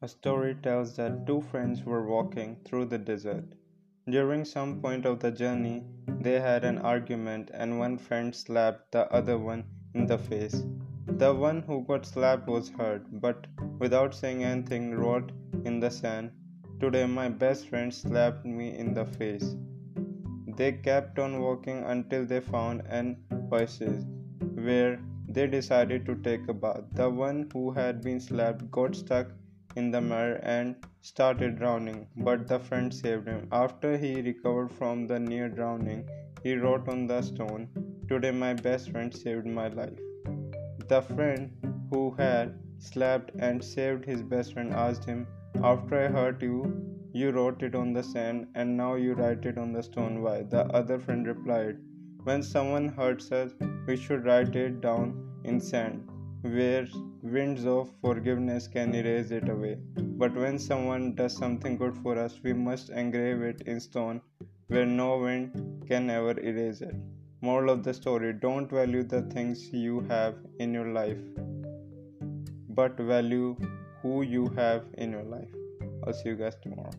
[0.00, 3.44] A story tells that two friends were walking through the desert.
[4.08, 5.82] During some point of the journey,
[6.20, 9.64] they had an argument, and one friend slapped the other one
[9.94, 10.64] in the face.
[11.06, 13.48] The one who got slapped was hurt, but
[13.80, 15.32] without saying anything, wrote
[15.64, 16.30] in the sand,
[16.78, 19.56] Today my best friend slapped me in the face.
[20.56, 24.04] They kept on walking until they found an oasis
[24.54, 26.84] where they decided to take a bath.
[26.92, 29.32] The one who had been slapped got stuck
[29.76, 30.08] in the hmm.
[30.08, 33.48] mud and started drowning, but the friend saved him.
[33.52, 36.08] After he recovered from the near drowning,
[36.42, 37.68] he wrote on the stone,
[38.08, 39.98] Today my best friend saved my life.
[40.88, 41.50] The friend
[41.90, 45.26] who had slapped and saved his best friend asked him,
[45.62, 46.58] After I hurt you,
[47.12, 50.22] you wrote it on the sand, and now you write it on the stone.
[50.22, 50.42] Why?
[50.42, 51.78] The other friend replied,
[52.24, 53.52] When someone hurts us,
[53.86, 56.07] we should write it down in sand
[56.42, 56.86] where
[57.22, 59.76] winds of forgiveness can erase it away.
[59.96, 64.20] But when someone does something good for us, we must engrave it in stone
[64.68, 66.94] where no wind can ever erase it.
[67.40, 71.18] Moral of the story Don't value the things you have in your life,
[72.70, 73.56] but value
[74.02, 75.50] who you have in your life.
[76.06, 76.90] I'll see you guys tomorrow.